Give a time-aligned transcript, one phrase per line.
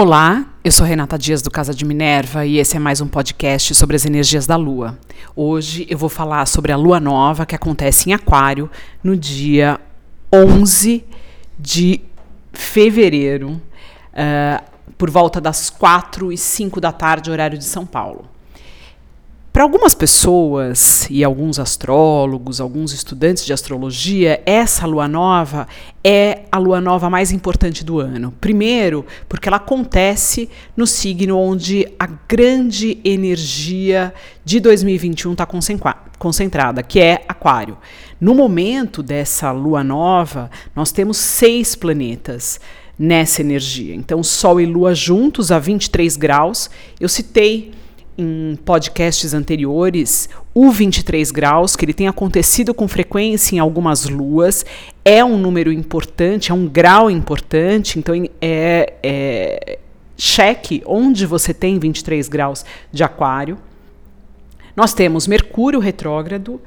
[0.00, 3.74] Olá, eu sou Renata Dias do Casa de Minerva e esse é mais um podcast
[3.74, 4.96] sobre as energias da Lua.
[5.34, 8.70] Hoje eu vou falar sobre a Lua Nova que acontece em Aquário
[9.02, 9.80] no dia
[10.32, 11.04] 11
[11.58, 12.00] de
[12.52, 13.60] fevereiro,
[14.12, 14.64] uh,
[14.96, 18.24] por volta das 4 e 5 da tarde, horário de São Paulo.
[19.52, 25.66] Para algumas pessoas e alguns astrólogos, alguns estudantes de astrologia, essa lua nova
[26.04, 28.32] é a lua nova mais importante do ano.
[28.40, 35.48] Primeiro, porque ela acontece no signo onde a grande energia de 2021 está
[36.18, 37.78] concentrada, que é Aquário.
[38.20, 42.60] No momento dessa lua nova, nós temos seis planetas
[42.98, 43.94] nessa energia.
[43.94, 46.68] Então, Sol e Lua juntos a 23 graus.
[47.00, 47.72] Eu citei
[48.18, 54.66] em podcasts anteriores, o 23 graus, que ele tem acontecido com frequência em algumas luas,
[55.04, 59.78] é um número importante, é um grau importante, então é, é
[60.16, 63.56] cheque onde você tem 23 graus de aquário.
[64.74, 66.60] Nós temos Mercúrio retrógrado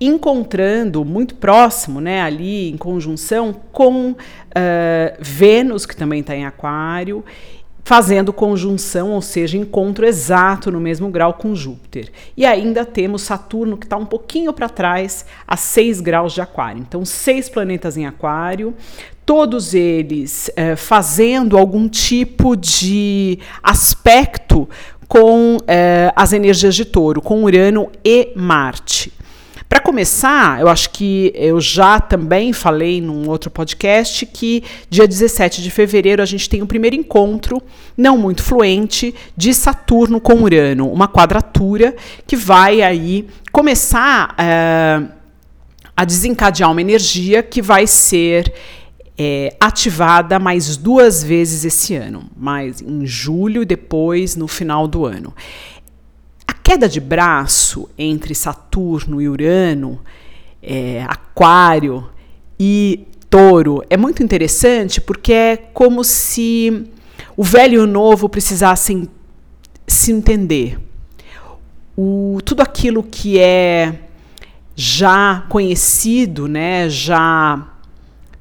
[0.00, 4.16] encontrando muito próximo, né, ali em conjunção com uh,
[5.18, 7.24] Vênus, que também está em Aquário,
[7.88, 12.12] fazendo conjunção, ou seja, encontro exato no mesmo grau com Júpiter.
[12.36, 16.82] E ainda temos Saturno, que está um pouquinho para trás, a 6 graus de Aquário.
[16.86, 18.74] Então, seis planetas em Aquário,
[19.24, 24.68] todos eles é, fazendo algum tipo de aspecto
[25.08, 29.10] com é, as energias de touro, com Urano e Marte.
[29.68, 35.62] Para começar, eu acho que eu já também falei num outro podcast que dia 17
[35.62, 37.62] de fevereiro a gente tem o primeiro encontro,
[37.94, 41.94] não muito fluente, de Saturno com Urano, uma quadratura
[42.26, 45.06] que vai aí começar uh,
[45.94, 48.50] a desencadear uma energia que vai ser
[49.18, 55.04] é, ativada mais duas vezes esse ano, mais em julho e depois no final do
[55.04, 55.34] ano
[56.68, 60.00] queda de braço entre Saturno e Urano,
[60.62, 62.10] é, Aquário
[62.60, 66.84] e Touro é muito interessante porque é como se
[67.34, 69.08] o velho e o novo precisassem
[69.86, 70.78] se entender.
[71.96, 74.00] O, tudo aquilo que é
[74.76, 77.66] já conhecido, né, já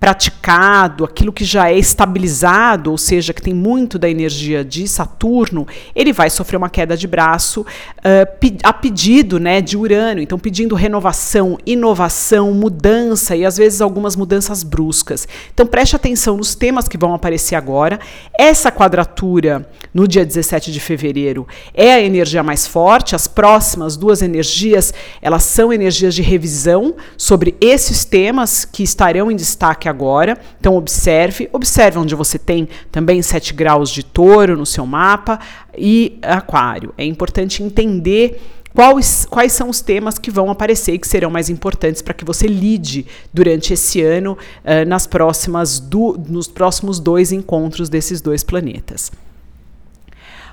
[0.00, 5.66] praticado, aquilo que já é estabilizado, ou seja, que tem muito da energia de Saturno,
[5.94, 10.22] ele vai sofrer uma queda de braço uh, a pedido né, de Urano.
[10.22, 15.28] Então, pedindo renovação, inovação, mudança e às vezes algumas mudanças bruscas.
[15.52, 18.00] Então, preste atenção nos temas que vão aparecer agora.
[18.38, 23.14] Essa quadratura no dia 17 de fevereiro é a energia mais forte.
[23.14, 29.36] As próximas duas energias, elas são energias de revisão sobre esses temas que estarão em
[29.36, 30.38] destaque agora.
[30.58, 35.38] Então observe, observe onde você tem também 7 graus de touro no seu mapa
[35.76, 36.94] e aquário.
[36.96, 38.40] É importante entender
[38.72, 42.24] Quais, quais, são os temas que vão aparecer e que serão mais importantes para que
[42.24, 48.44] você lide durante esse ano uh, nas próximas do, nos próximos dois encontros desses dois
[48.44, 49.10] planetas.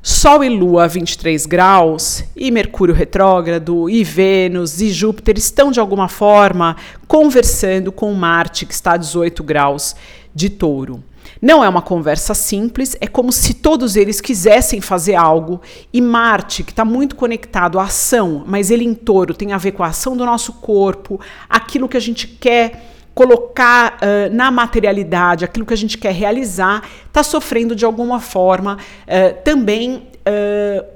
[0.00, 5.80] Sol e Lua a 23 graus, e Mercúrio retrógrado, e Vênus e Júpiter estão de
[5.80, 6.76] alguma forma
[7.08, 9.96] conversando com Marte, que está a 18 graus
[10.32, 11.02] de touro.
[11.42, 15.60] Não é uma conversa simples, é como se todos eles quisessem fazer algo
[15.92, 19.72] e Marte, que está muito conectado à ação, mas ele em touro tem a ver
[19.72, 25.44] com a ação do nosso corpo, aquilo que a gente quer colocar uh, na materialidade
[25.44, 28.78] aquilo que a gente quer realizar, está sofrendo de alguma forma.
[29.08, 30.86] Uh, também uh,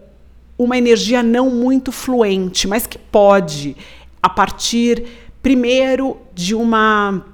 [0.56, 3.77] uma energia não muito fluente, mas que pode,
[4.22, 5.05] a partir,
[5.43, 7.25] primeiro, de uma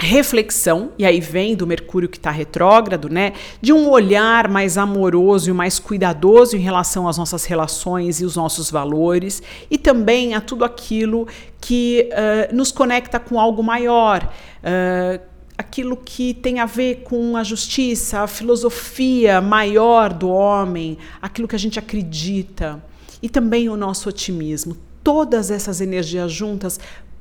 [0.00, 3.32] reflexão, e aí vem do Mercúrio que está retrógrado, né?
[3.60, 8.36] De um olhar mais amoroso e mais cuidadoso em relação às nossas relações e os
[8.36, 11.26] nossos valores, e também a tudo aquilo
[11.60, 14.32] que uh, nos conecta com algo maior.
[14.62, 15.20] Uh,
[15.56, 21.56] aquilo que tem a ver com a justiça, a filosofia maior do homem, aquilo que
[21.56, 22.80] a gente acredita,
[23.20, 24.76] e também o nosso otimismo.
[25.02, 26.78] Todas essas energias juntas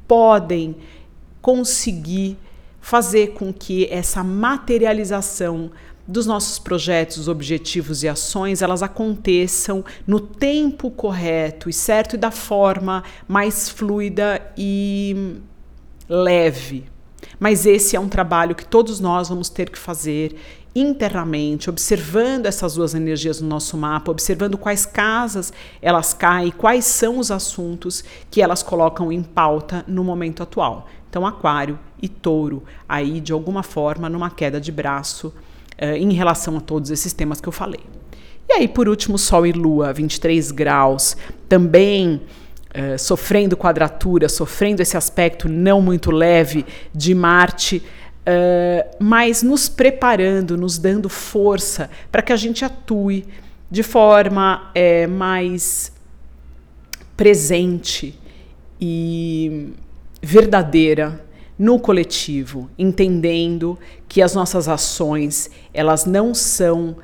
[0.07, 0.75] podem
[1.41, 2.37] conseguir
[2.81, 5.71] fazer com que essa materialização
[6.07, 12.31] dos nossos projetos, objetivos e ações, elas aconteçam no tempo correto e certo e da
[12.31, 15.35] forma mais fluida e
[16.07, 16.85] leve.
[17.39, 20.35] Mas esse é um trabalho que todos nós vamos ter que fazer
[20.79, 25.51] internamente, observando essas duas energias no nosso mapa, observando quais casas
[25.81, 30.87] elas caem, quais são os assuntos que elas colocam em pauta no momento atual.
[31.09, 35.33] Então, Aquário e Touro, aí de alguma forma numa queda de braço
[35.81, 37.81] uh, em relação a todos esses temas que eu falei.
[38.47, 41.17] E aí, por último, Sol e Lua, 23 graus,
[41.49, 42.21] também
[42.69, 47.81] uh, sofrendo quadratura, sofrendo esse aspecto não muito leve de Marte,
[48.27, 53.25] uh, mas nos preparando, nos dando força para que a gente atue
[53.71, 55.91] de forma é, mais
[57.15, 58.17] presente
[58.79, 59.73] e
[60.21, 61.25] verdadeira
[61.57, 66.97] no coletivo, entendendo que as nossas ações elas não são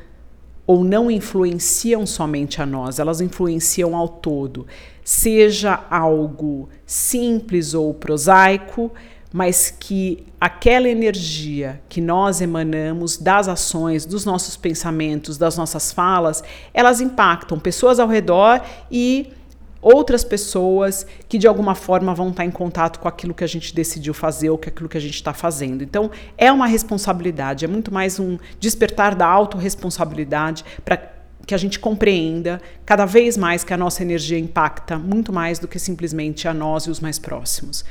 [0.66, 4.66] ou não influenciam somente a nós, elas influenciam ao todo,
[5.04, 8.92] seja algo simples ou prosaico,
[9.34, 16.44] mas que aquela energia que nós emanamos das ações, dos nossos pensamentos, das nossas falas,
[16.72, 19.34] elas impactam pessoas ao redor e
[19.82, 23.74] outras pessoas que de alguma forma vão estar em contato com aquilo que a gente
[23.74, 25.84] decidiu fazer ou com aquilo que a gente está fazendo.
[25.84, 31.12] Então, é uma responsabilidade, é muito mais um despertar da autorresponsabilidade para
[31.46, 35.68] que a gente compreenda cada vez mais que a nossa energia impacta muito mais do
[35.68, 37.84] que simplesmente a nós e os mais próximos.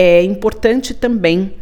[0.00, 1.54] É importante também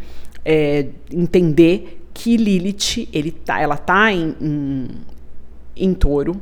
[0.45, 4.87] é, entender que Lilith, ele tá, ela está em, em,
[5.75, 6.39] em touro,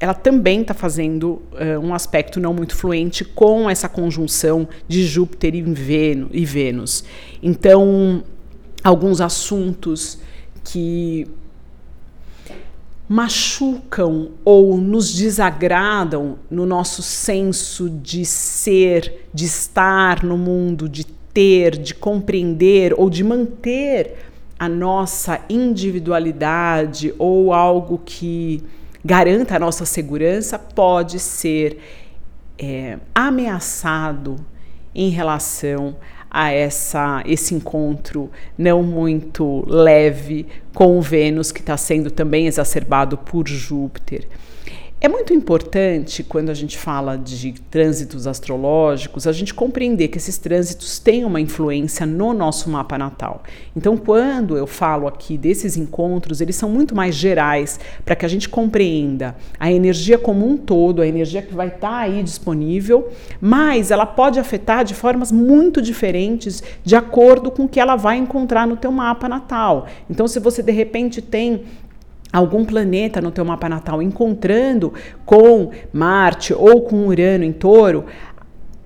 [0.00, 5.54] ela também está fazendo uh, um aspecto não muito fluente com essa conjunção de Júpiter
[5.54, 7.04] e Vênus.
[7.40, 8.24] Então,
[8.82, 10.18] alguns assuntos
[10.64, 11.28] que
[13.08, 21.76] machucam ou nos desagradam no nosso senso de ser, de estar no mundo, de ter,
[21.76, 24.14] de compreender ou de manter
[24.58, 28.64] a nossa individualidade ou algo que
[29.04, 31.78] garanta a nossa segurança pode ser
[32.58, 34.36] é, ameaçado
[34.94, 35.96] em relação
[36.30, 43.46] a essa, esse encontro não muito leve com Vênus, que está sendo também exacerbado por
[43.46, 44.26] Júpiter.
[45.06, 50.36] É muito importante, quando a gente fala de trânsitos astrológicos, a gente compreender que esses
[50.36, 53.44] trânsitos têm uma influência no nosso mapa natal.
[53.76, 58.28] Então, quando eu falo aqui desses encontros, eles são muito mais gerais para que a
[58.28, 63.08] gente compreenda a energia como um todo, a energia que vai estar tá aí disponível,
[63.40, 68.16] mas ela pode afetar de formas muito diferentes de acordo com o que ela vai
[68.16, 69.86] encontrar no teu mapa natal.
[70.10, 71.62] Então, se você de repente tem
[72.38, 74.92] algum planeta no teu mapa natal encontrando
[75.24, 78.04] com Marte ou com Urano em Touro,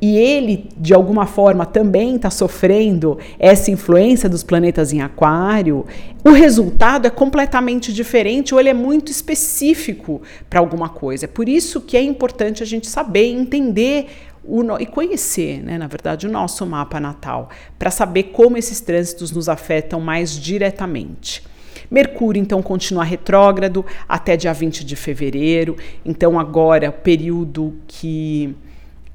[0.01, 5.85] e ele de alguma forma também está sofrendo essa influência dos planetas em Aquário,
[6.25, 11.27] o resultado é completamente diferente ou ele é muito específico para alguma coisa.
[11.27, 14.07] É por isso que é importante a gente saber entender
[14.43, 19.31] o, e conhecer, né, na verdade, o nosso mapa natal, para saber como esses trânsitos
[19.31, 21.43] nos afetam mais diretamente.
[21.91, 25.77] Mercúrio, então, continua retrógrado até dia 20 de fevereiro.
[26.05, 28.55] Então, agora, período que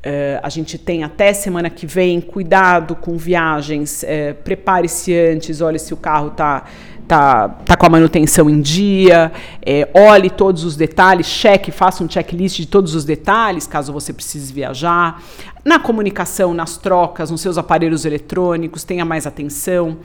[0.06, 2.22] uh, a gente tem até semana que vem.
[2.22, 6.66] Cuidado com viagens, uh, prepare-se antes, olhe se o carro está
[7.08, 9.32] tá, tá com a manutenção em dia,
[9.66, 14.12] é, olhe todos os detalhes, cheque, faça um checklist de todos os detalhes, caso você
[14.12, 15.22] precise viajar.
[15.64, 19.98] Na comunicação, nas trocas, nos seus aparelhos eletrônicos, tenha mais atenção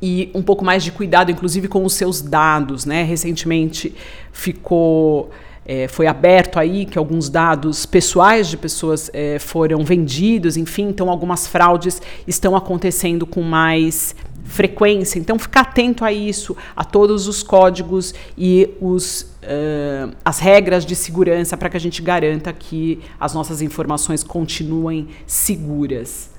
[0.00, 3.02] e um pouco mais de cuidado, inclusive com os seus dados, né?
[3.02, 3.94] Recentemente
[4.32, 5.30] ficou
[5.64, 11.08] é, foi aberto aí que alguns dados pessoais de pessoas é, foram vendidos, enfim, então
[11.08, 14.16] algumas fraudes estão acontecendo com mais
[14.50, 15.18] frequência.
[15.18, 20.96] Então, ficar atento a isso, a todos os códigos e os, uh, as regras de
[20.96, 26.30] segurança para que a gente garanta que as nossas informações continuem seguras.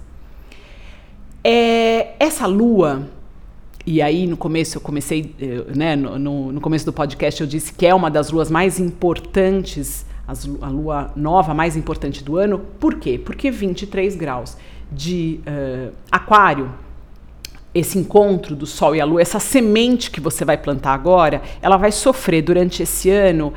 [1.42, 3.08] É, essa lua
[3.86, 7.74] e aí, no começo, eu comecei, eh, né, no, no, começo do podcast, eu disse
[7.74, 10.06] que é uma das luas mais importantes,
[10.62, 12.60] a lua nova mais importante do ano.
[12.80, 13.20] Por quê?
[13.24, 14.56] Porque 23 graus
[14.92, 16.72] de uh, Aquário,
[17.74, 21.78] esse encontro do Sol e a Lua, essa semente que você vai plantar agora, ela
[21.78, 23.54] vai sofrer durante esse ano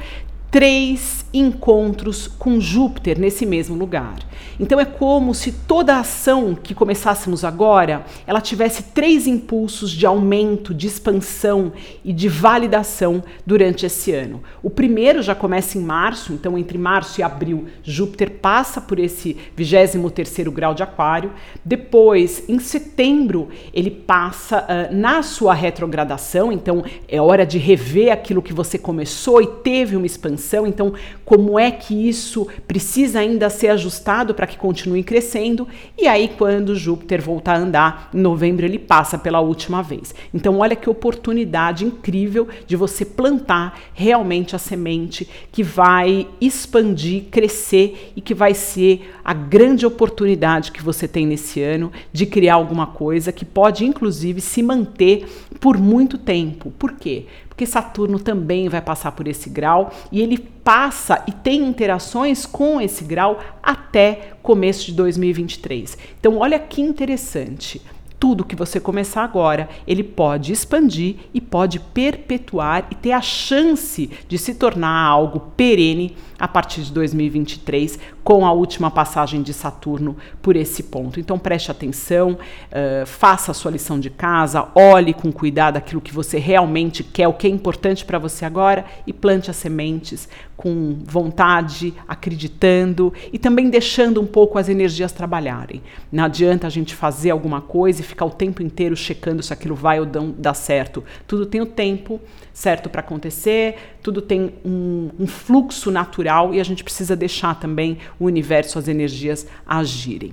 [0.54, 4.14] três encontros com Júpiter nesse mesmo lugar.
[4.61, 10.06] Então é como se toda a ação que começássemos agora, ela tivesse três impulsos de
[10.06, 11.73] aumento, de expansão
[12.04, 14.44] e de validação durante esse ano.
[14.62, 19.37] O primeiro já começa em março, então entre março e abril, Júpiter passa por esse
[19.58, 21.32] 23º grau de aquário.
[21.64, 28.40] Depois, em setembro, ele passa uh, na sua retrogradação, então é hora de rever aquilo
[28.40, 30.66] que você começou e teve uma expansão expansão.
[30.66, 30.92] Então,
[31.24, 35.66] como é que isso precisa ainda ser ajustado para que continue crescendo?
[35.98, 40.14] E aí, quando Júpiter voltar a andar, em novembro ele passa pela última vez.
[40.32, 48.12] Então, olha que oportunidade incrível de você plantar realmente a semente que vai expandir, crescer
[48.14, 52.86] e que vai ser a grande oportunidade que você tem nesse ano de criar alguma
[52.86, 55.26] coisa que pode, inclusive, se manter
[55.60, 56.70] por muito tempo.
[56.78, 57.26] Por quê?
[57.54, 62.80] Porque Saturno também vai passar por esse grau e ele passa e tem interações com
[62.80, 65.96] esse grau até começo de 2023.
[66.18, 67.80] Então, olha que interessante
[68.18, 74.11] tudo que você começar agora, ele pode expandir e pode perpetuar e ter a chance
[74.26, 80.16] de se tornar algo perene a partir de 2023, com a última passagem de Saturno
[80.40, 81.21] por esse ponto.
[81.21, 86.12] Então preste atenção, uh, faça a sua lição de casa, olhe com cuidado aquilo que
[86.12, 90.99] você realmente quer, o que é importante para você agora e plante as sementes com
[91.04, 95.82] vontade, acreditando e também deixando um pouco as energias trabalharem.
[96.11, 99.75] Não adianta a gente fazer alguma coisa e ficar o tempo inteiro checando se aquilo
[99.75, 101.02] vai ou não dar certo.
[101.26, 102.20] Tudo tem o tempo
[102.52, 107.99] certo para acontecer, tudo tem um, um fluxo natural e a gente precisa deixar também
[108.18, 110.32] o universo, as energias agirem.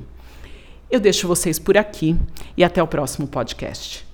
[0.89, 2.15] Eu deixo vocês por aqui
[2.55, 4.10] e até o próximo podcast.